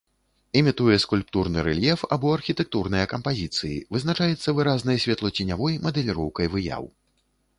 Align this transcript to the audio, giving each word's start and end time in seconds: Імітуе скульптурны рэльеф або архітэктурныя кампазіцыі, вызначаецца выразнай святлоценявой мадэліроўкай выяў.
Імітуе 0.59 0.95
скульптурны 1.01 1.59
рэльеф 1.67 2.05
або 2.17 2.31
архітэктурныя 2.37 3.05
кампазіцыі, 3.13 3.77
вызначаецца 3.97 4.55
выразнай 4.61 4.97
святлоценявой 5.05 5.73
мадэліроўкай 5.87 6.47
выяў. 6.55 6.83